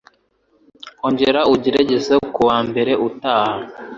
Ongera 1.07 1.41
ugerageze 1.53 2.13
kuwa 2.35 2.57
mbere 2.69 2.91
utaha. 3.07 3.57